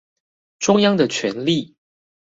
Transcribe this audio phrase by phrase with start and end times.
[0.57, 1.75] 中央的權力